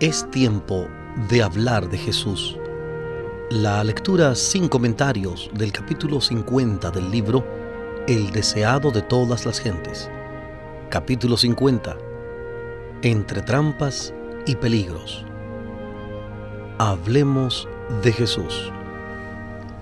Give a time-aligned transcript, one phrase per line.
[0.00, 0.88] Es tiempo
[1.28, 2.56] de hablar de Jesús.
[3.50, 7.44] La lectura sin comentarios del capítulo 50 del libro
[8.08, 10.10] El deseado de todas las gentes.
[10.88, 11.98] Capítulo 50.
[13.02, 14.14] Entre trampas
[14.46, 15.26] y peligros.
[16.78, 17.68] Hablemos
[18.02, 18.72] de Jesús.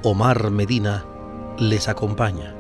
[0.03, 1.05] Omar Medina
[1.61, 2.57] les acompaña.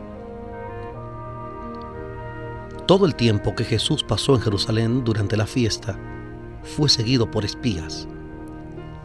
[2.86, 5.98] Todo el tiempo que Jesús pasó en Jerusalén durante la fiesta,
[6.62, 8.08] fue seguido por espías.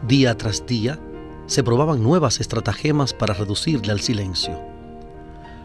[0.06, 0.98] Día tras día
[1.46, 4.58] se probaban nuevas estratagemas para reducirle al silencio.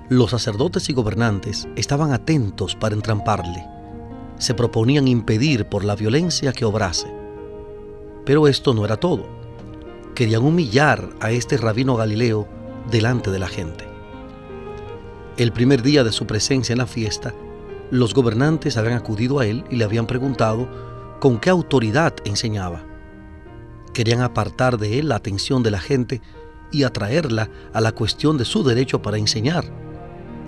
[0.10, 3.66] Los sacerdotes y gobernantes estaban atentos para entramparle.
[4.38, 7.08] Se proponían impedir por la violencia que obrase.
[8.26, 9.28] Pero esto no era todo.
[10.16, 12.48] Querían humillar a este rabino galileo
[12.90, 13.86] delante de la gente.
[15.38, 17.34] El primer día de su presencia en la fiesta,
[17.92, 20.68] los gobernantes habían acudido a él y le habían preguntado
[21.20, 22.84] con qué autoridad enseñaba.
[23.94, 26.22] Querían apartar de él la atención de la gente
[26.72, 29.66] y atraerla a la cuestión de su derecho para enseñar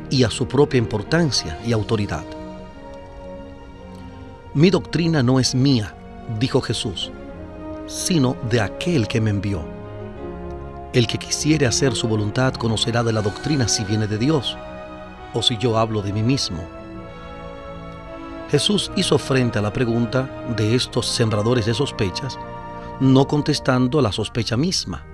[0.10, 2.26] y a su propia importancia y autoridad.
[4.54, 5.96] Mi doctrina no es mía,
[6.40, 7.12] dijo Jesús,
[7.88, 9.64] sino de aquel que me envió.
[10.94, 14.58] El que quisiere hacer su voluntad conocerá de la doctrina si viene de Dios
[15.34, 16.81] o si yo hablo de mí mismo.
[18.52, 22.38] Jesús hizo frente a la pregunta de estos sembradores de sospechas,
[23.00, 25.06] no contestando la sospecha misma,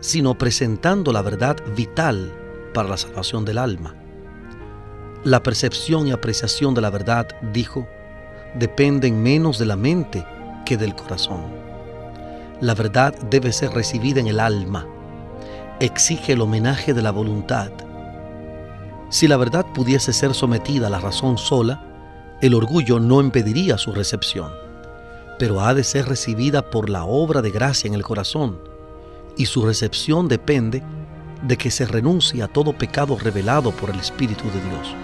[0.00, 2.30] sino presentando la verdad vital
[2.74, 3.94] para la salvación del alma.
[5.24, 7.88] La percepción y apreciación de la verdad, dijo,
[8.54, 10.26] dependen menos de la mente
[10.66, 11.40] que del corazón.
[12.60, 14.86] La verdad debe ser recibida en el alma.
[15.80, 17.70] Exige el homenaje de la voluntad.
[19.08, 21.93] Si la verdad pudiese ser sometida a la razón sola,
[22.44, 24.52] el orgullo no impediría su recepción,
[25.38, 28.58] pero ha de ser recibida por la obra de gracia en el corazón,
[29.38, 30.82] y su recepción depende
[31.40, 34.94] de que se renuncie a todo pecado revelado por el Espíritu de Dios.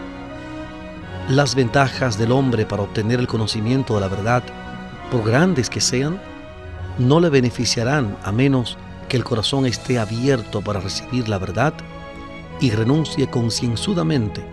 [1.31, 4.43] Las ventajas del hombre para obtener el conocimiento de la verdad,
[5.11, 6.21] por grandes que sean,
[6.99, 8.77] no le beneficiarán a menos
[9.09, 11.73] que el corazón esté abierto para recibir la verdad
[12.61, 14.45] y renuncie concienzudamente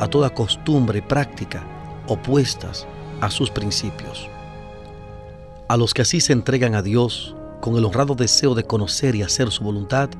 [0.00, 1.62] a toda costumbre y práctica
[2.12, 2.86] opuestas
[3.20, 4.28] a sus principios.
[5.68, 9.22] A los que así se entregan a Dios con el honrado deseo de conocer y
[9.22, 10.10] hacer su voluntad,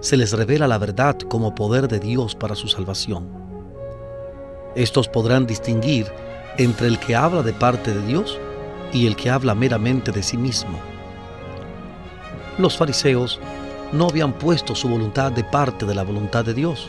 [0.00, 3.28] se les revela la verdad como poder de Dios para su salvación.
[4.74, 6.06] Estos podrán distinguir
[6.58, 8.38] entre el que habla de parte de Dios
[8.92, 10.78] y el que habla meramente de sí mismo.
[12.58, 13.38] Los fariseos
[13.92, 16.88] no habían puesto su voluntad de parte de la voluntad de Dios.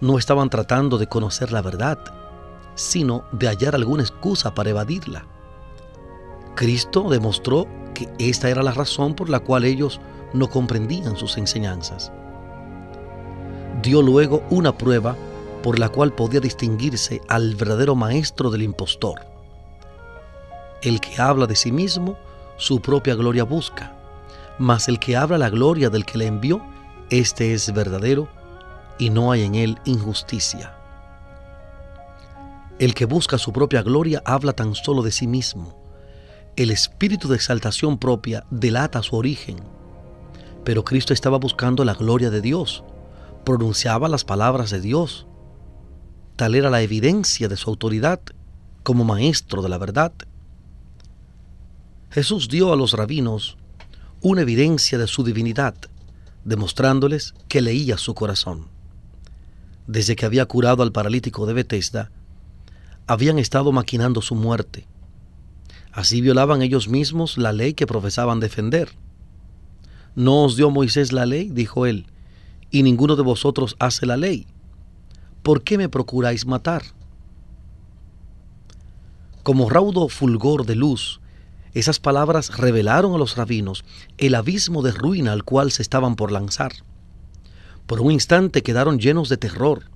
[0.00, 1.98] No estaban tratando de conocer la verdad,
[2.74, 5.26] sino de hallar alguna excusa para evadirla.
[6.54, 10.00] Cristo demostró que esta era la razón por la cual ellos
[10.32, 12.12] no comprendían sus enseñanzas.
[13.82, 15.16] Dio luego una prueba
[15.62, 19.20] por la cual podía distinguirse al verdadero maestro del impostor.
[20.82, 22.16] El que habla de sí mismo,
[22.56, 23.96] su propia gloria busca,
[24.58, 26.62] mas el que habla la gloria del que le envió,
[27.10, 28.28] este es verdadero
[28.98, 30.76] y no hay en él injusticia.
[32.78, 35.78] El que busca su propia gloria habla tan solo de sí mismo.
[36.56, 39.56] El espíritu de exaltación propia delata su origen.
[40.64, 42.84] Pero Cristo estaba buscando la gloria de Dios,
[43.44, 45.26] pronunciaba las palabras de Dios.
[46.36, 48.20] Tal era la evidencia de su autoridad
[48.82, 50.12] como maestro de la verdad.
[52.10, 53.56] Jesús dio a los rabinos
[54.20, 55.74] una evidencia de su divinidad,
[56.44, 58.68] demostrándoles que leía su corazón.
[59.86, 62.10] Desde que había curado al paralítico de Bethesda,
[63.06, 64.86] habían estado maquinando su muerte.
[65.92, 68.90] Así violaban ellos mismos la ley que profesaban defender.
[70.14, 71.50] ¿No os dio Moisés la ley?
[71.50, 72.06] dijo él,
[72.70, 74.46] y ninguno de vosotros hace la ley.
[75.42, 76.82] ¿Por qué me procuráis matar?
[79.42, 81.20] Como raudo fulgor de luz,
[81.74, 83.84] esas palabras revelaron a los rabinos
[84.18, 86.72] el abismo de ruina al cual se estaban por lanzar.
[87.86, 89.90] Por un instante quedaron llenos de terror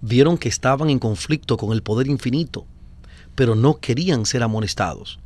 [0.00, 2.66] vieron que estaban en conflicto con el poder infinito,
[3.34, 5.18] pero no querían ser amonestados.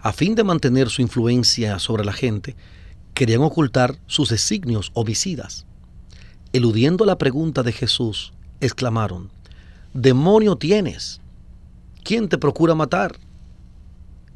[0.00, 2.56] A fin de mantener su influencia sobre la gente,
[3.14, 5.66] querían ocultar sus designios homicidas.
[6.52, 9.30] Eludiendo la pregunta de Jesús, exclamaron,
[9.92, 11.20] Demonio tienes.
[12.04, 13.18] ¿Quién te procura matar?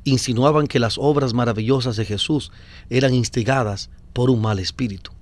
[0.05, 2.51] Insinuaban que las obras maravillosas de Jesús
[2.91, 5.13] eran instigadas por un mal espíritu.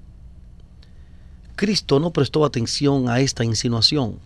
[1.54, 4.18] Cristo no prestó atención a esta insinuación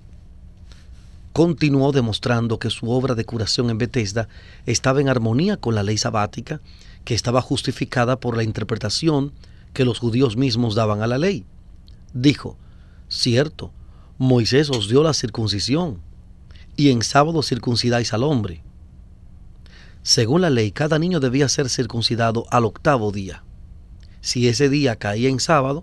[1.34, 4.28] continuó demostrando que su obra de curación en Bethesda
[4.66, 6.60] estaba en armonía con la ley sabática,
[7.04, 9.32] que estaba justificada por la interpretación
[9.72, 11.44] que los judíos mismos daban a la ley.
[12.12, 12.56] Dijo,
[13.08, 13.72] cierto,
[14.16, 16.00] Moisés os dio la circuncisión,
[16.76, 18.62] y en sábado circuncidáis al hombre.
[20.04, 23.42] Según la ley, cada niño debía ser circuncidado al octavo día.
[24.20, 25.82] Si ese día caía en sábado,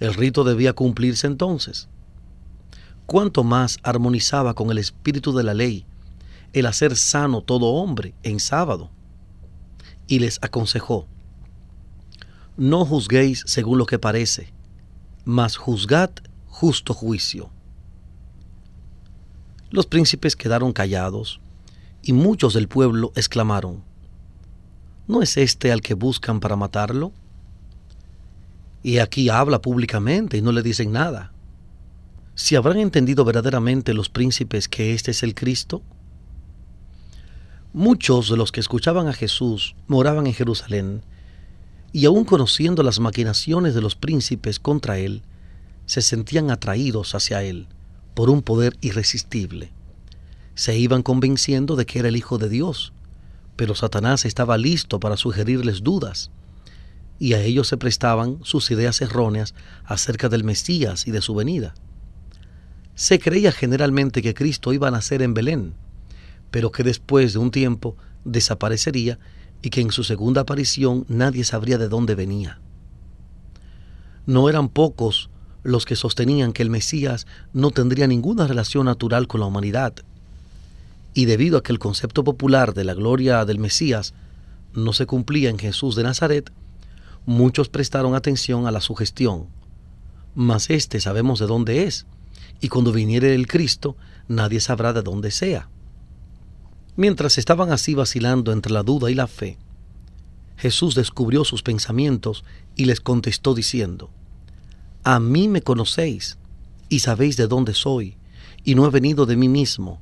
[0.00, 1.90] el rito debía cumplirse entonces.
[3.06, 5.86] Cuanto más armonizaba con el espíritu de la ley
[6.52, 8.90] el hacer sano todo hombre en sábado.
[10.08, 11.06] Y les aconsejó,
[12.56, 14.52] no juzguéis según lo que parece,
[15.24, 16.10] mas juzgad
[16.46, 17.50] justo juicio.
[19.70, 21.40] Los príncipes quedaron callados
[22.02, 23.82] y muchos del pueblo exclamaron,
[25.06, 27.12] ¿no es este al que buscan para matarlo?
[28.82, 31.32] Y aquí habla públicamente y no le dicen nada.
[32.38, 35.80] Si habrán entendido verdaderamente los príncipes que este es el Cristo.
[37.72, 41.02] Muchos de los que escuchaban a Jesús moraban en Jerusalén,
[41.92, 45.22] y aun conociendo las maquinaciones de los príncipes contra él,
[45.86, 47.68] se sentían atraídos hacia él
[48.12, 49.72] por un poder irresistible.
[50.54, 52.92] Se iban convenciendo de que era el Hijo de Dios,
[53.56, 56.30] pero Satanás estaba listo para sugerirles dudas
[57.18, 59.54] y a ellos se prestaban sus ideas erróneas
[59.86, 61.72] acerca del Mesías y de su venida.
[62.96, 65.74] Se creía generalmente que Cristo iba a nacer en Belén,
[66.50, 69.20] pero que después de un tiempo desaparecería
[69.62, 72.58] y que en su segunda aparición nadie sabría de dónde venía.
[74.26, 75.30] No eran pocos
[75.62, 79.94] los que sostenían que el Mesías no tendría ninguna relación natural con la humanidad,
[81.14, 84.14] y debido a que el concepto popular de la gloria del Mesías
[84.74, 86.50] no se cumplía en Jesús de Nazaret,
[87.26, 89.48] Muchos prestaron atención a la sugestión,
[90.36, 92.06] mas éste sabemos de dónde es,
[92.60, 93.96] y cuando viniere el Cristo,
[94.28, 95.68] nadie sabrá de dónde sea.
[96.96, 99.58] Mientras estaban así vacilando entre la duda y la fe,
[100.56, 102.44] Jesús descubrió sus pensamientos
[102.74, 104.10] y les contestó diciendo,
[105.04, 106.38] A mí me conocéis
[106.88, 108.16] y sabéis de dónde soy,
[108.64, 110.00] y no he venido de mí mismo,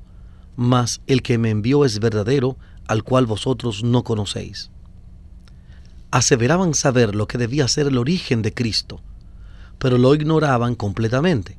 [0.56, 2.56] mas el que me envió es verdadero,
[2.86, 4.70] al cual vosotros no conocéis
[6.14, 9.00] aseveraban saber lo que debía ser el origen de Cristo,
[9.80, 11.58] pero lo ignoraban completamente.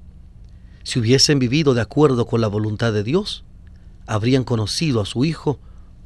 [0.86, 3.44] Si hubiesen vivido de acuerdo con la voluntad de Dios,
[4.08, 5.60] habrían conocido a su Hijo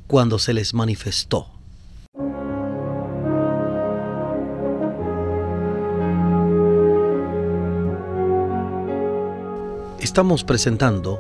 [0.08, 1.48] cuando se les manifestó.
[10.00, 11.20] Estamos presentando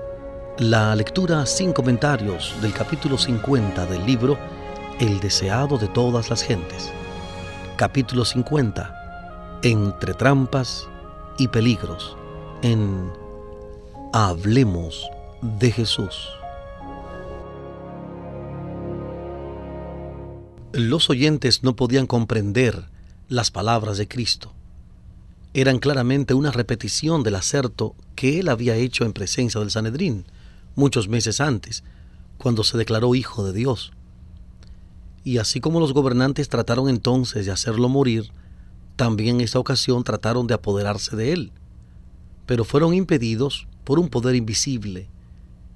[0.58, 4.40] la lectura sin comentarios del capítulo 50 del libro
[5.00, 6.92] El deseado de todas las gentes
[7.80, 10.90] capítulo 50, entre trampas
[11.38, 12.18] y peligros,
[12.62, 13.10] en
[14.12, 15.08] Hablemos
[15.44, 16.30] de Jesús.
[20.74, 22.90] Los oyentes no podían comprender
[23.28, 24.52] las palabras de Cristo.
[25.54, 30.26] Eran claramente una repetición del acerto que él había hecho en presencia del Sanedrín
[30.74, 31.84] muchos meses antes,
[32.40, 33.92] cuando se declaró hijo de Dios.
[35.24, 38.32] Y así como los gobernantes trataron entonces de hacerlo morir,
[38.96, 41.52] también en esta ocasión trataron de apoderarse de él,
[42.48, 45.08] pero fueron impedidos por un poder invisible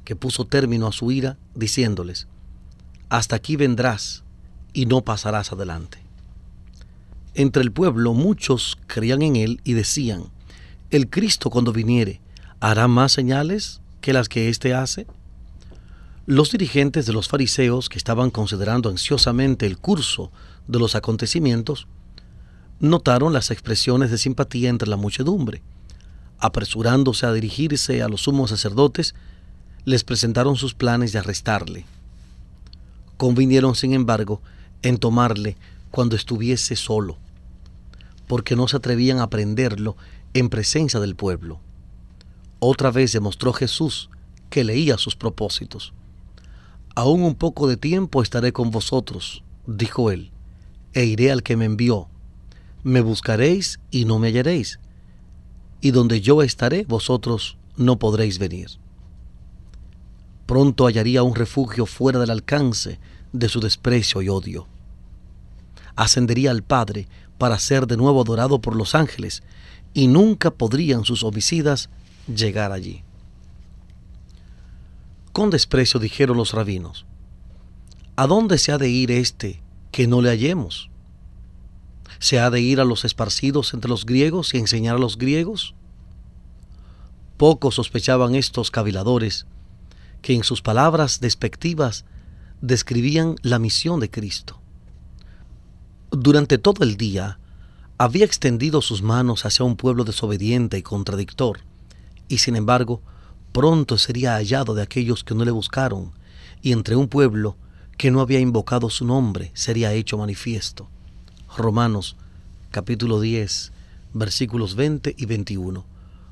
[0.06, 2.28] que puso término a su ira diciéndoles,
[3.10, 4.24] hasta aquí vendrás
[4.72, 5.98] y no pasarás adelante.
[7.34, 10.26] Entre el pueblo muchos creían en él y decían,
[10.92, 12.22] el Cristo cuando viniere
[12.60, 15.08] hará más señales que las que éste hace.
[16.28, 20.32] Los dirigentes de los fariseos, que estaban considerando ansiosamente el curso
[20.68, 21.88] de los acontecimientos,
[22.80, 25.64] notaron las expresiones de simpatía entre la muchedumbre.
[26.44, 29.16] Apresurándose a dirigirse a los sumos sacerdotes,
[29.86, 31.86] les presentaron sus planes de arrestarle.
[33.16, 34.42] Convinieron, sin embargo,
[34.82, 35.56] en tomarle
[35.90, 37.18] cuando estuviese solo,
[38.28, 39.96] porque no se atrevían a prenderlo
[40.34, 41.62] en presencia del pueblo.
[42.60, 44.10] Otra vez demostró Jesús
[44.50, 45.94] que leía sus propósitos.
[46.94, 50.32] Aún un poco de tiempo estaré con vosotros, dijo él,
[50.92, 52.10] e iré al que me envió.
[52.84, 54.82] Me buscaréis y no me hallaréis,
[55.84, 58.70] y donde yo estaré vosotros no podréis venir.
[60.46, 63.02] Pronto hallaría un refugio fuera del alcance
[63.34, 64.66] de su desprecio y odio.
[65.98, 69.44] Ascendería al Padre para ser de nuevo adorado por los ángeles,
[69.94, 71.90] y nunca podrían sus homicidas
[72.34, 73.04] llegar allí.
[75.34, 77.06] Con desprecio dijeron los rabinos,
[78.16, 79.62] ¿a dónde se ha de ir este
[79.92, 80.90] que no le hallemos?
[82.20, 85.76] ¿Se ha de ir a los esparcidos entre los griegos y enseñar a los griegos?
[87.38, 89.46] Poco sospechaban estos caviladores
[90.22, 92.06] que en sus palabras despectivas
[92.62, 94.60] describían la misión de Cristo.
[96.12, 97.40] Durante todo el día
[97.98, 101.60] había extendido sus manos hacia un pueblo desobediente y contradictor,
[102.30, 103.02] y sin embargo
[103.52, 106.12] pronto sería hallado de aquellos que no le buscaron,
[106.62, 107.58] y entre un pueblo
[107.98, 110.90] que no había invocado su nombre sería hecho manifiesto.
[111.56, 112.16] Romanos
[112.72, 113.72] capítulo 10,
[114.14, 115.86] versículos 20 y 21.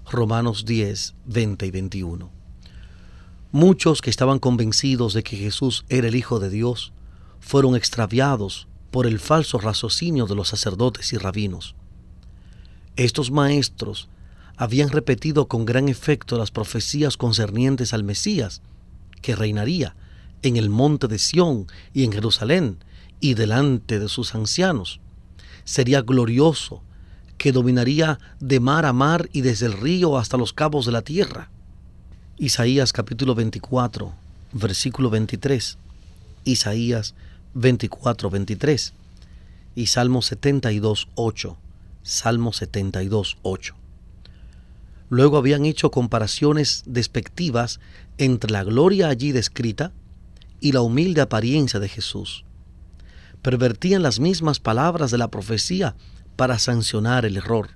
[0.09, 2.29] Romanos 10, 20 y 21.
[3.51, 6.91] Muchos que estaban convencidos de que Jesús era el Hijo de Dios
[7.39, 11.75] fueron extraviados por el falso raciocinio de los sacerdotes y rabinos.
[12.95, 14.09] Estos maestros
[14.57, 18.63] habían repetido con gran efecto las profecías concernientes al Mesías,
[19.21, 19.95] que reinaría
[20.41, 22.79] en el monte de Sión y en Jerusalén
[23.19, 24.99] y delante de sus ancianos.
[25.63, 26.81] Sería glorioso,
[27.37, 31.01] que dominaría de mar a mar y desde el río hasta los cabos de la
[31.01, 31.49] tierra.
[32.37, 34.13] Isaías capítulo 24,
[34.53, 35.77] versículo 23.
[36.43, 37.15] Isaías
[37.53, 38.93] 24, 23.
[39.75, 41.57] Y Salmo 72, 8.
[42.03, 43.75] Salmo 72, 8.
[45.09, 47.79] Luego habían hecho comparaciones despectivas
[48.17, 49.91] entre la gloria allí descrita
[50.59, 52.45] y la humilde apariencia de Jesús.
[53.41, 55.95] Pervertían las mismas palabras de la profecía
[56.35, 57.69] para sancionar el error.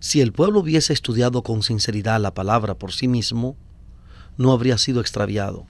[0.00, 3.56] Si el pueblo hubiese estudiado con sinceridad la palabra por sí mismo,
[4.36, 5.66] no habría sido extraviado.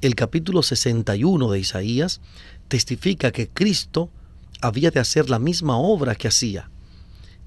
[0.00, 2.20] El capítulo 61 de Isaías
[2.68, 4.10] testifica que Cristo
[4.60, 6.70] había de hacer la misma obra que hacía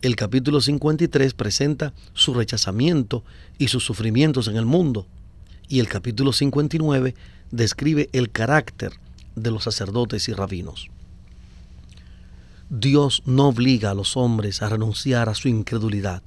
[0.02, 3.26] el capítulo 53 presenta su rechazamiento
[3.58, 5.08] y sus sufrimientos en el mundo.
[5.68, 7.16] Y el capítulo 59
[7.52, 8.94] describe el carácter
[9.42, 10.90] de los sacerdotes y rabinos.
[12.70, 16.22] Dios no obliga a los hombres a renunciar a su incredulidad.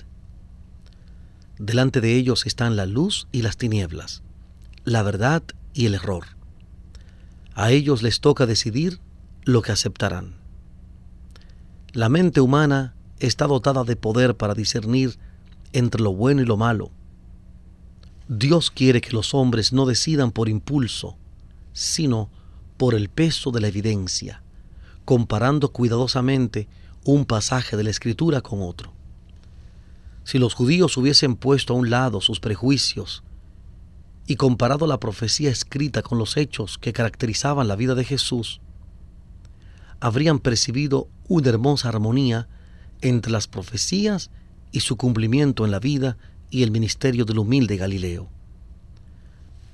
[1.59, 4.23] Delante de ellos están la luz y las tinieblas,
[4.85, 5.43] la verdad
[5.73, 6.25] y el error.
[7.55, 8.99] A ellos les toca decidir
[9.45, 10.35] lo que aceptarán.
[11.93, 15.19] La mente humana está dotada de poder para discernir
[15.73, 16.91] entre lo bueno y lo malo.
[18.29, 21.17] Dios quiere que los hombres no decidan por impulso,
[21.73, 22.31] sino
[22.77, 24.43] por el peso de la evidencia,
[25.05, 26.69] comparando cuidadosamente
[27.05, 28.93] un pasaje de la Escritura con otro.
[30.25, 33.25] Si los judíos hubiesen puesto a un lado sus prejuicios
[34.27, 38.61] y comparado la profecía escrita con los hechos que caracterizaban la vida de Jesús,
[40.01, 42.49] habrían percibido una hermosa armonía
[43.01, 44.31] entre las profecías
[44.71, 46.17] y su cumplimiento en la vida
[46.51, 48.29] y el ministerio del humilde Galileo.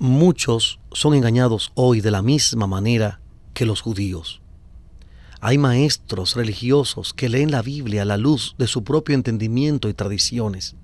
[0.00, 3.18] Muchos son engañados hoy de la misma manera
[3.52, 4.40] que los judíos.
[5.40, 9.94] Hay maestros religiosos que leen la Biblia a la luz de su propio entendimiento y
[9.94, 10.76] tradiciones,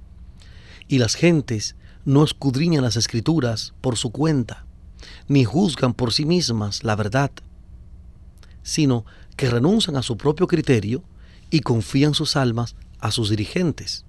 [0.88, 4.64] y las gentes no escudriñan las escrituras por su cuenta,
[5.28, 7.30] ni juzgan por sí mismas la verdad,
[8.64, 9.04] sino
[9.37, 11.04] que renuncian a su propio criterio
[11.50, 14.04] y confían sus almas a sus dirigentes.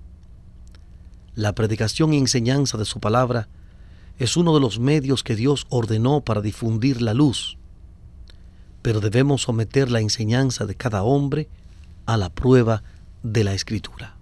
[1.36, 3.50] La predicación y enseñanza de su palabra
[4.18, 7.58] es uno de los medios que Dios ordenó para difundir la luz,
[8.82, 11.50] pero debemos someter la enseñanza de cada hombre
[12.06, 12.84] a la prueba
[13.24, 14.16] de la escritura.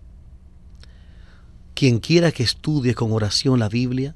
[1.76, 4.16] Quien quiera que estudie con oración la Biblia,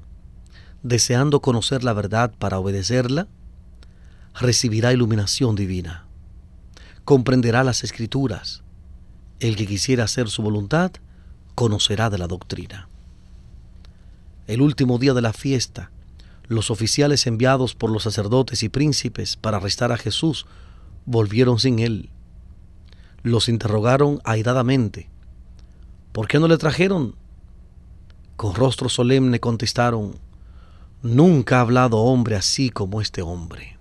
[0.84, 3.28] deseando conocer la verdad para obedecerla,
[4.40, 6.06] recibirá iluminación divina,
[7.04, 8.64] comprenderá las escrituras,
[9.40, 10.92] el que quisiera hacer su voluntad
[11.56, 12.88] conocerá de la doctrina.
[14.48, 15.92] El último día de la fiesta,
[16.48, 20.46] los oficiales enviados por los sacerdotes y príncipes para arrestar a Jesús
[21.06, 22.10] volvieron sin él.
[23.24, 25.10] Los interrogaron airadamente.
[26.14, 27.16] ¿Por qué no le trajeron?
[28.38, 30.16] Con rostro solemne contestaron,
[31.04, 33.78] Nunca ha hablado hombre así como este hombre.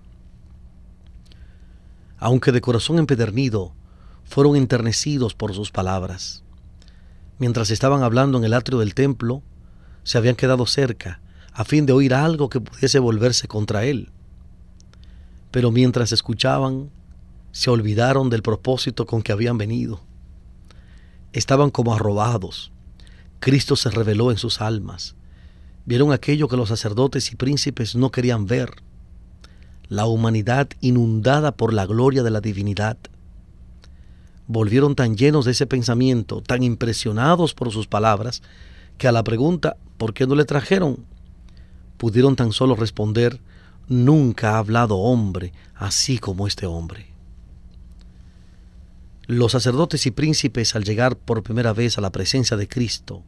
[2.17, 3.73] Aunque de corazón empedernido,
[4.23, 6.43] fueron enternecidos por sus palabras.
[7.39, 9.41] Mientras estaban hablando en el atrio del templo,
[10.07, 11.19] se habían quedado cerca
[11.51, 14.09] a fin de oír algo que pudiese volverse contra él.
[15.51, 16.89] Pero mientras escuchaban,
[17.51, 19.99] se olvidaron del propósito con que habían venido.
[21.33, 22.71] Estaban como arrobados.
[23.41, 25.15] Cristo se reveló en sus almas.
[25.85, 28.75] Vieron aquello que los sacerdotes y príncipes no querían ver.
[29.89, 32.97] La humanidad inundada por la gloria de la divinidad
[34.47, 38.41] volvieron tan llenos de ese pensamiento, tan impresionados por sus palabras,
[38.97, 41.05] que a la pregunta ¿por qué no le trajeron?
[41.97, 43.39] pudieron tan solo responder
[43.89, 47.07] Nunca ha hablado hombre así como este hombre.
[49.27, 53.23] Los sacerdotes y príncipes al llegar por primera vez a la presencia de Cristo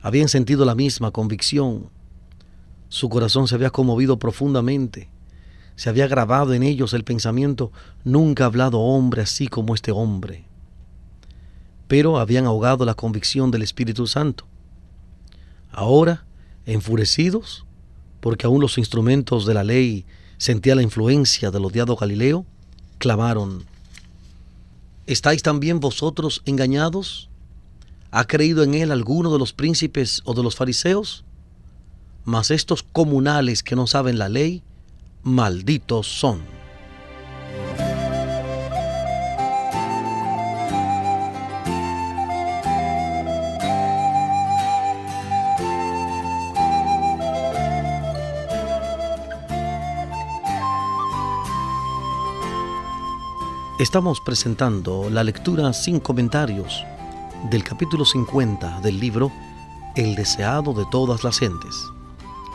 [0.00, 1.90] habían sentido la misma convicción.
[2.88, 5.10] Su corazón se había conmovido profundamente.
[5.76, 7.70] Se había grabado en ellos el pensamiento,
[8.04, 10.47] nunca ha hablado hombre así como este hombre.
[11.88, 14.44] Pero habían ahogado la convicción del Espíritu Santo.
[15.72, 16.24] Ahora,
[16.66, 17.64] enfurecidos,
[18.20, 20.04] porque aún los instrumentos de la ley
[20.36, 22.46] sentían la influencia del odiado Galileo,
[22.98, 23.64] clamaron,
[25.06, 27.28] ¿estáis también vosotros engañados?
[28.10, 31.24] ¿Ha creído en él alguno de los príncipes o de los fariseos?
[32.24, 34.62] Mas estos comunales que no saben la ley,
[35.22, 36.57] malditos son.
[53.78, 56.84] Estamos presentando la lectura sin comentarios
[57.48, 59.30] del capítulo 50 del libro
[59.94, 61.86] El deseado de todas las gentes.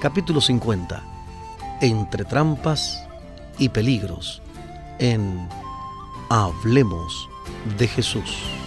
[0.01, 1.01] Capítulo 50.
[1.79, 3.07] Entre trampas
[3.57, 4.41] y peligros
[4.99, 5.47] en
[6.27, 7.29] Hablemos
[7.77, 8.62] de Jesús.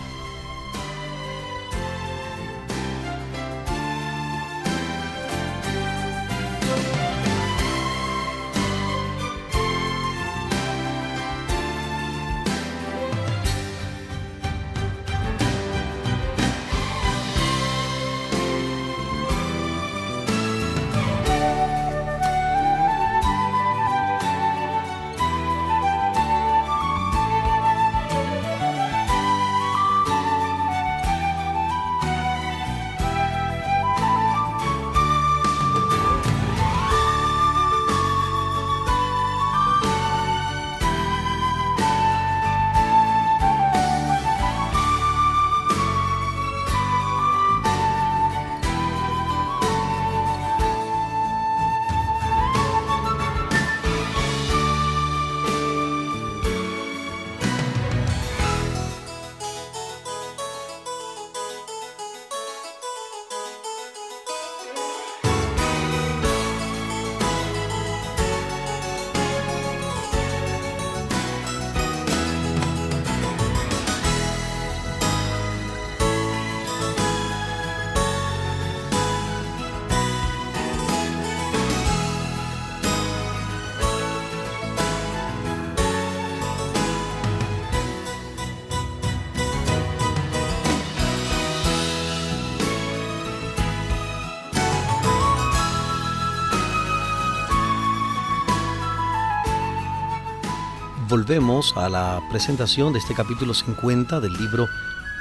[101.17, 104.69] Volvemos a la presentación de este capítulo 50 del libro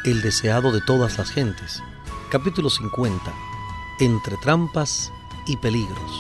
[0.03, 1.81] El deseado de todas las gentes.
[2.29, 3.33] Capítulo 50.
[4.01, 5.13] Entre trampas
[5.47, 6.11] y peligros.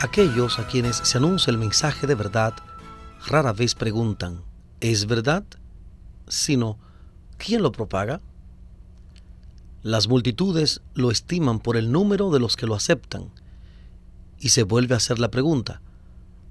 [0.00, 2.54] Aquellos a quienes se anuncia el mensaje de verdad
[3.26, 4.42] rara vez preguntan,
[4.80, 5.44] ¿es verdad?
[6.28, 6.78] Sino,
[7.36, 8.22] ¿quién lo propaga?
[9.84, 13.28] Las multitudes lo estiman por el número de los que lo aceptan.
[14.40, 15.82] Y se vuelve a hacer la pregunta,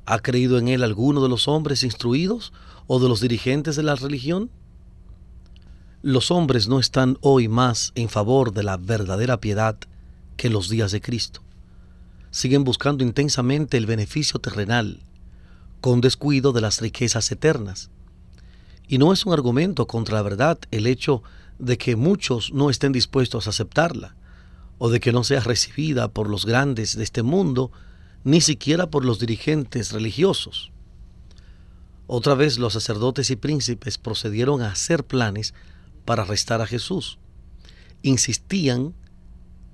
[0.05, 2.53] ¿ha creído en él alguno de los hombres instruidos
[2.85, 4.51] o de los dirigentes de la religión?
[6.03, 9.77] Los hombres no están hoy más en favor de la verdadera piedad
[10.37, 11.41] que los días de Cristo.
[12.29, 14.99] Siguen buscando intensamente el beneficio terrenal,
[15.81, 17.89] con descuido de las riquezas eternas.
[18.87, 21.23] Y no es un argumento contra la verdad el hecho
[21.59, 24.15] de que muchos no estén dispuestos a aceptarla,
[24.77, 27.71] o de que no sea recibida por los grandes de este mundo,
[28.23, 30.71] ni siquiera por los dirigentes religiosos.
[32.07, 35.53] Otra vez los sacerdotes y príncipes procedieron a hacer planes
[36.05, 37.17] para arrestar a Jesús.
[38.01, 38.93] Insistían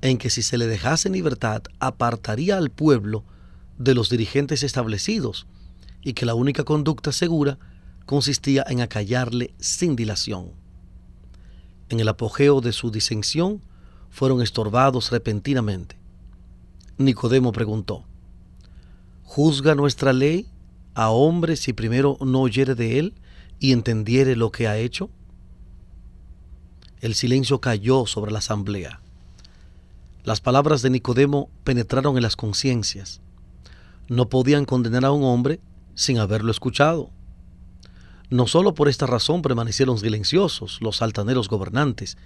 [0.02, 3.24] en que si se le dejase en libertad apartaría al pueblo
[3.78, 5.48] de los dirigentes establecidos
[6.02, 7.58] y que la única conducta segura
[8.06, 10.59] consistía en acallarle sin dilación
[11.89, 13.62] en el apogeo de su disensión,
[14.10, 15.97] fueron estorbados repentinamente.
[16.97, 18.04] Nicodemo preguntó,
[19.23, 20.47] ¿Juzga nuestra ley
[20.95, 23.13] a hombre si primero no oyere de él
[23.60, 25.10] y entendiere lo que ha hecho?
[27.02, 28.99] El silencio cayó sobre la asamblea.
[30.23, 33.21] Las palabras de Nicodemo penetraron en las conciencias.
[34.10, 35.62] No podían condenar a un hombre
[35.95, 37.10] sin haberlo escuchado.
[38.30, 42.18] No solo por esta razón permanecieron silenciosos los altaneros gobernantes,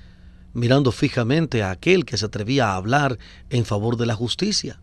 [0.54, 3.18] mirando fijamente a aquel que se atrevía a hablar
[3.50, 4.82] en favor de la justicia.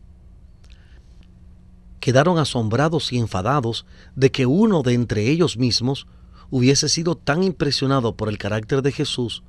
[2.01, 3.85] Quedaron asombrados y enfadados
[4.17, 6.07] de que uno de entre ellos mismos
[6.49, 9.43] hubiese sido tan impresionado por el carácter de Jesús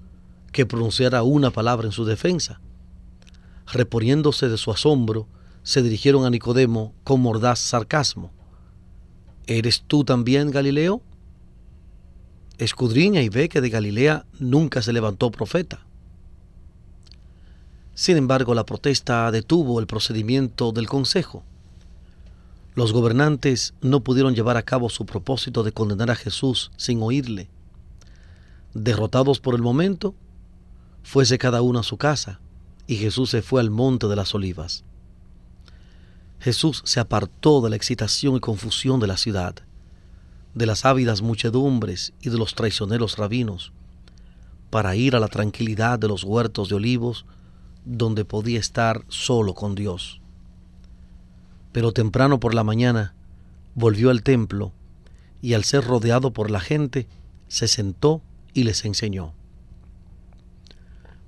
[0.52, 2.60] que pronunciara una palabra en su defensa.
[3.66, 5.28] Reponiéndose de su asombro,
[5.64, 8.32] se dirigieron a Nicodemo con mordaz sarcasmo.
[9.48, 11.02] ¿Eres tú también Galileo?
[12.62, 15.84] Escudriña y ve que de Galilea nunca se levantó profeta.
[17.96, 21.44] Sin embargo, la protesta detuvo el procedimiento del Consejo.
[22.76, 27.50] Los gobernantes no pudieron llevar a cabo su propósito de condenar a Jesús sin oírle.
[28.76, 30.14] Derrotados por el momento,
[31.02, 32.42] fuese cada uno a su casa,
[32.86, 34.84] y Jesús se fue al monte de las olivas.
[36.40, 39.56] Jesús se apartó de la excitación y confusión de la ciudad,
[40.54, 43.72] de las ávidas muchedumbres y de los traicioneros rabinos,
[44.70, 47.26] para ir a la tranquilidad de los huertos de olivos,
[47.86, 50.22] donde podía estar solo con Dios
[51.72, 53.14] pero temprano por la mañana
[53.76, 54.74] volvió al templo
[55.42, 57.08] y al ser rodeado por la gente,
[57.48, 58.22] se sentó
[58.54, 59.34] y les enseñó.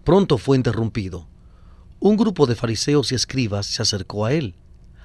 [0.03, 1.27] Pronto fue interrumpido.
[1.99, 4.55] Un grupo de fariseos y escribas se acercó a él,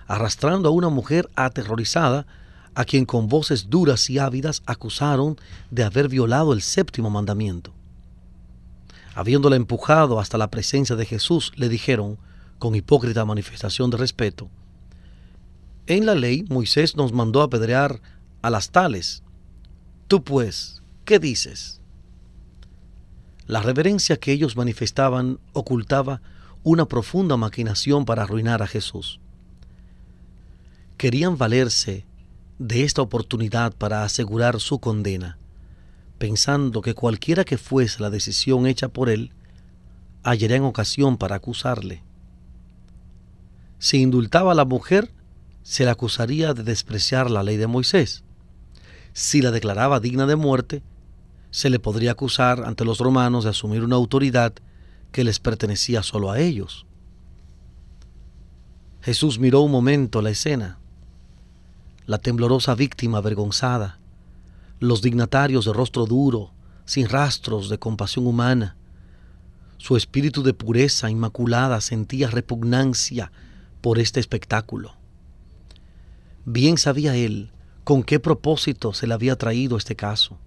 [0.07, 2.27] arrastrando a una mujer aterrorizada,
[2.75, 5.37] a quien con voces duras y ávidas acusaron
[5.71, 7.73] de haber violado el séptimo mandamiento.
[9.15, 12.19] Habiéndola empujado hasta la presencia de Jesús, le dijeron,
[12.59, 14.49] con hipócrita manifestación de respeto,
[15.87, 18.03] en la ley Moisés nos mandó apedrear
[18.43, 19.23] a las tales.
[20.07, 21.81] Tú pues, ¿qué dices?
[23.47, 26.21] La reverencia que ellos manifestaban ocultaba
[26.63, 29.19] una profunda maquinación para arruinar a Jesús.
[30.99, 32.05] Querían valerse
[32.59, 35.39] de esta oportunidad para asegurar su condena,
[36.19, 39.33] pensando que cualquiera que fuese la decisión hecha por él,
[40.25, 42.03] hallarían ocasión para acusarle.
[43.79, 45.13] Si indultaba a la mujer,
[45.63, 48.25] se le acusaría de despreciar la ley de Moisés.
[49.13, 50.83] Si la declaraba digna de muerte,
[51.51, 54.53] se le podría acusar ante los romanos de asumir una autoridad
[55.13, 56.87] que les pertenecía solo a ellos.
[59.01, 60.79] Jesús miró un momento la escena,
[62.09, 63.99] la temblorosa víctima avergonzada,
[64.81, 66.53] los dignatarios de rostro duro,
[66.87, 68.77] sin rastros de compasión humana.
[69.77, 73.31] Su espíritu de pureza inmaculada sentía repugnancia
[73.83, 74.95] por este espectáculo.
[76.47, 77.51] Bien sabía él
[77.85, 80.39] con qué propósito se le había traído este caso.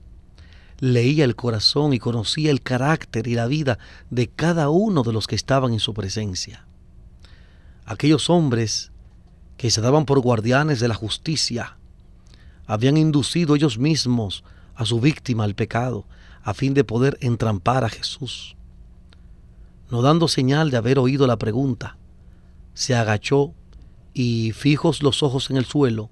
[0.79, 3.77] Leía el corazón y conocía el carácter y la vida
[4.09, 6.65] de cada uno de los que estaban en su presencia.
[7.85, 8.90] Aquellos hombres
[9.61, 11.77] que se daban por guardianes de la justicia
[12.65, 14.43] habían inducido ellos mismos
[14.73, 16.07] a su víctima al pecado
[16.41, 18.55] a fin de poder entrampar a Jesús.
[19.91, 21.95] No dando señal de haber oído la pregunta,
[22.73, 23.53] se agachó
[24.15, 26.09] y fijos los ojos en el suelo,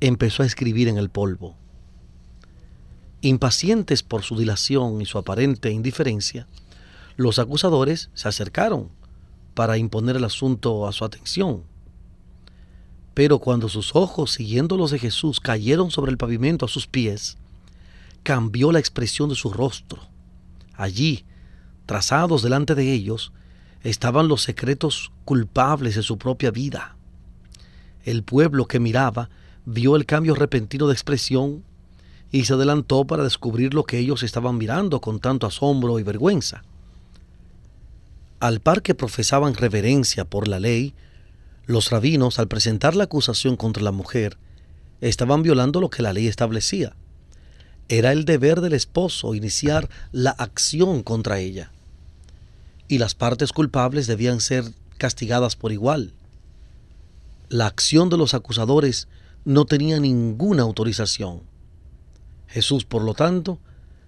[0.00, 1.56] empezó a escribir en el polvo.
[3.22, 6.48] Impacientes por su dilación y su aparente indiferencia,
[7.16, 8.90] los acusadores se acercaron
[9.54, 11.72] para imponer el asunto a su atención.
[13.14, 17.38] Pero cuando sus ojos, siguiendo los de Jesús, cayeron sobre el pavimento a sus pies,
[18.24, 20.02] cambió la expresión de su rostro.
[20.74, 21.24] Allí,
[21.86, 23.32] trazados delante de ellos,
[23.84, 26.96] estaban los secretos culpables de su propia vida.
[28.04, 29.30] El pueblo que miraba
[29.64, 31.62] vio el cambio repentino de expresión
[32.32, 36.64] y se adelantó para descubrir lo que ellos estaban mirando con tanto asombro y vergüenza.
[38.40, 40.94] Al par que profesaban reverencia por la ley,
[41.66, 44.36] los rabinos, al presentar la acusación contra la mujer,
[45.00, 46.94] estaban violando lo que la ley establecía.
[47.88, 51.72] Era el deber del esposo iniciar la acción contra ella,
[52.88, 54.64] y las partes culpables debían ser
[54.98, 56.12] castigadas por igual.
[57.48, 59.08] La acción de los acusadores
[59.44, 61.42] no tenía ninguna autorización.
[62.48, 63.58] Jesús, por lo tanto,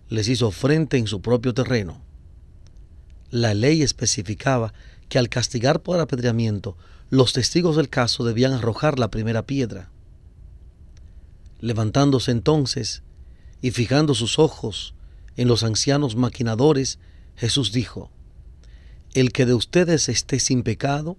[0.09, 2.01] les hizo frente en su propio terreno.
[3.31, 4.73] La ley especificaba
[5.09, 6.77] que al castigar por apedreamiento,
[7.11, 9.91] los testigos del caso debían arrojar la primera piedra.
[11.61, 13.03] Levantándose entonces
[13.61, 14.95] y fijando sus ojos
[15.37, 16.99] en los ancianos maquinadores,
[17.37, 18.11] Jesús dijo,
[19.15, 21.17] El que de ustedes esté sin pecado,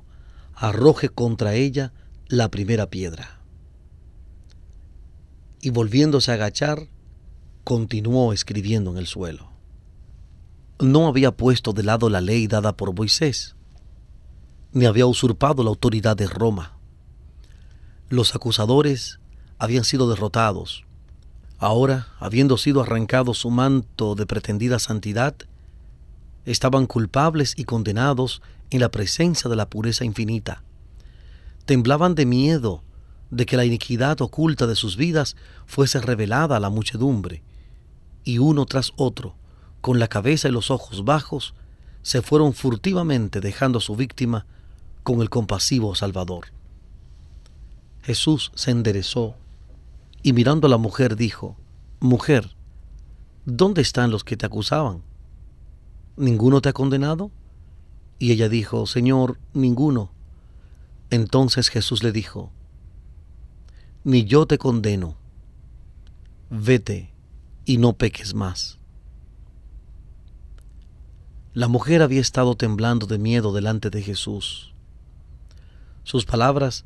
[0.56, 1.94] arroje contra ella
[2.28, 3.42] la primera piedra.
[5.62, 6.88] Y volviéndose a agachar,
[7.64, 9.52] continuó escribiendo en el suelo.
[10.80, 13.57] No había puesto de lado la ley dada por Moisés,
[14.78, 16.74] ni había usurpado la autoridad de Roma.
[18.10, 19.20] Los acusadores
[19.58, 20.86] habían sido derrotados.
[21.58, 25.36] Ahora, habiendo sido arrancado su manto de pretendida santidad,
[26.46, 30.64] estaban culpables y condenados en la presencia de la pureza infinita
[31.68, 32.82] temblaban de miedo
[33.30, 35.36] de que la iniquidad oculta de sus vidas
[35.66, 37.44] fuese revelada a la muchedumbre,
[38.24, 39.36] y uno tras otro,
[39.82, 41.56] con la cabeza y los ojos bajos,
[42.04, 44.46] se fueron furtivamente dejando a su víctima
[45.08, 46.48] con el compasivo Salvador.
[48.02, 49.38] Jesús se enderezó
[50.22, 51.56] y mirando a la mujer dijo,
[52.02, 52.58] Mujer,
[53.46, 55.04] ¿dónde están los que te acusaban?
[56.18, 57.32] ¿Ninguno te ha condenado?
[58.20, 60.12] Y ella dijo, Señor, ninguno.
[61.10, 62.52] Entonces Jesús le dijo,
[64.04, 65.16] Ni yo te condeno,
[66.50, 67.14] vete
[67.64, 68.78] y no peques más.
[71.54, 74.74] La mujer había estado temblando de miedo delante de Jesús.
[76.08, 76.86] Sus palabras,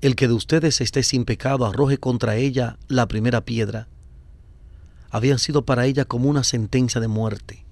[0.00, 3.88] el que de ustedes esté sin pecado arroje contra ella la primera piedra,
[5.10, 7.66] habían sido para ella como una sentencia de muerte.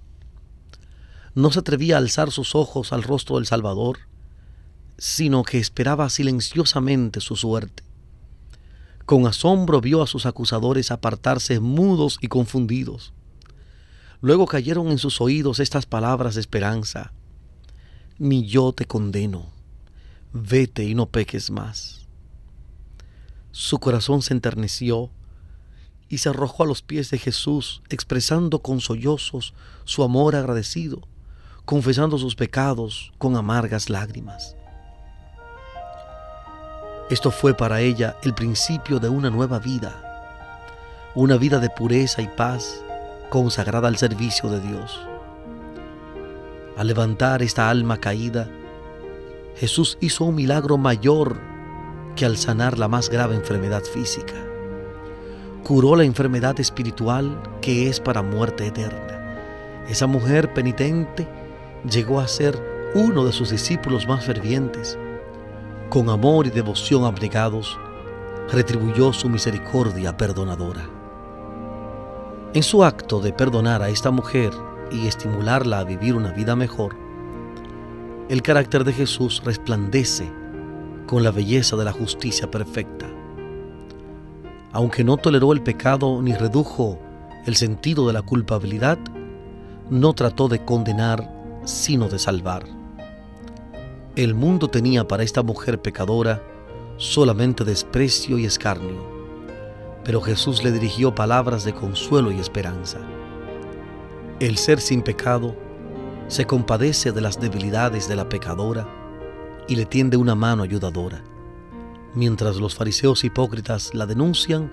[1.35, 4.01] No se atrevía a alzar sus ojos al rostro del Salvador,
[4.99, 7.85] sino que esperaba silenciosamente su suerte.
[9.07, 13.15] Con asombro vio a sus acusadores apartarse mudos y confundidos.
[14.21, 17.15] Luego cayeron en sus oídos estas palabras de esperanza.
[18.19, 19.62] Ni yo te condeno,
[20.33, 22.07] vete y no peques más.
[23.51, 25.11] Su corazón se enterneció
[26.09, 31.07] y se arrojó a los pies de Jesús, expresando con sollozos su amor agradecido,
[31.65, 34.57] confesando sus pecados con amargas lágrimas.
[37.11, 42.29] Esto fue para ella el principio de una nueva vida, una vida de pureza y
[42.29, 42.83] paz
[43.29, 44.99] consagrada al servicio de Dios.
[46.77, 48.49] Al levantar esta alma caída,
[49.57, 51.41] Jesús hizo un milagro mayor
[52.17, 54.35] que al sanar la más grave enfermedad física.
[55.65, 59.85] Curó la enfermedad espiritual que es para muerte eterna.
[59.89, 61.27] Esa mujer penitente
[61.89, 62.61] llegó a ser
[62.95, 64.99] uno de sus discípulos más fervientes
[65.93, 67.79] con amor y devoción abnegados,
[68.51, 70.89] retribuyó su misericordia perdonadora.
[72.55, 74.55] En su acto de perdonar a esta mujer
[74.91, 76.97] y estimularla a vivir una vida mejor,
[78.33, 80.27] el carácter de Jesús resplandece
[81.07, 83.07] con la belleza de la justicia perfecta.
[84.73, 86.99] Aunque no toleró el pecado ni redujo
[87.45, 88.99] el sentido de la culpabilidad,
[89.91, 91.31] no trató de condenar,
[91.67, 92.65] sino de salvar.
[94.17, 96.43] El mundo tenía para esta mujer pecadora
[96.97, 98.97] solamente desprecio y escarnio,
[100.05, 102.97] pero Jesús le dirigió palabras de consuelo y esperanza.
[104.41, 105.55] El ser sin pecado
[106.33, 108.89] se compadece de las debilidades de la pecadora
[109.69, 111.23] y le tiende una mano ayudadora.
[112.15, 114.73] Mientras los fariseos hipócritas la denuncian,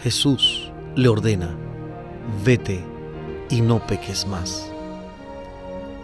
[0.00, 1.56] Jesús le ordena,
[2.44, 2.84] vete
[3.48, 4.70] y no peques más.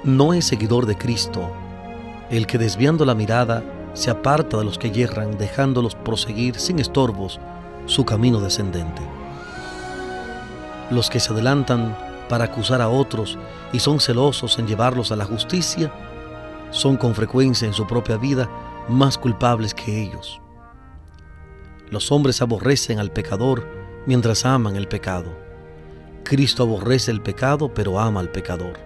[0.04, 1.52] No es seguidor de Cristo
[2.30, 7.40] el que desviando la mirada se aparta de los que yerran, dejándolos proseguir sin estorbos
[7.85, 9.02] su camino descendente.
[10.90, 11.94] Los que se adelantan
[12.28, 13.38] para acusar a otros
[13.72, 15.92] y son celosos en llevarlos a la justicia,
[16.70, 18.48] son con frecuencia en su propia vida
[18.88, 20.40] más culpables que ellos.
[21.90, 23.66] Los hombres aborrecen al pecador
[24.06, 25.30] mientras aman el pecado.
[26.24, 28.78] Cristo aborrece el pecado pero ama al pecador.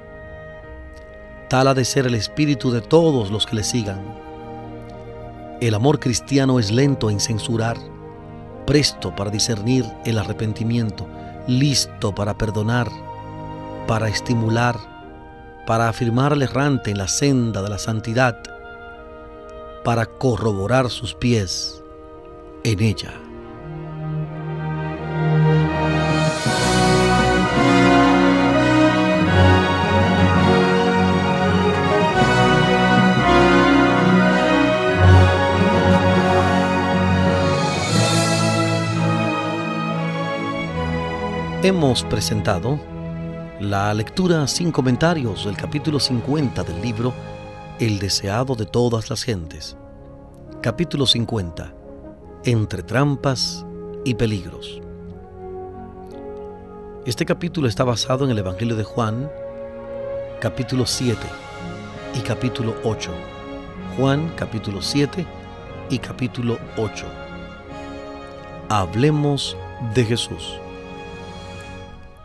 [1.49, 4.03] Tal ha de ser el espíritu de todos los que le sigan.
[5.61, 7.79] El amor cristiano es lento en censurar,
[8.66, 11.07] presto para discernir el arrepentimiento,
[11.46, 12.88] listo para perdonar,
[13.87, 14.77] para estimular,
[15.66, 18.38] para afirmar al errante en la senda de la santidad,
[19.85, 21.83] para corroborar sus pies
[22.64, 23.12] en ella.
[41.62, 42.79] Hemos presentado
[43.61, 47.14] la lectura sin comentarios del capítulo 50 del libro
[47.81, 49.79] El deseado de todas las gentes.
[50.61, 51.73] Capítulo 50.
[52.45, 53.64] Entre trampas
[54.05, 54.83] y peligros.
[57.07, 59.31] Este capítulo está basado en el Evangelio de Juan,
[60.38, 61.19] capítulo 7
[62.14, 63.11] y capítulo 8.
[63.97, 65.25] Juan, capítulo 7
[65.88, 67.07] y capítulo 8.
[68.69, 69.57] Hablemos
[69.95, 70.61] de Jesús.